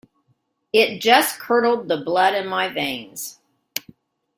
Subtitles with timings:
[0.73, 3.37] It just curdled the blood in my veins.